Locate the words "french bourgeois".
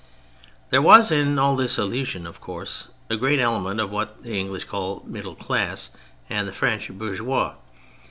6.53-7.53